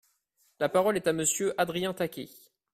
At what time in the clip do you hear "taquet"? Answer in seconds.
1.93-2.29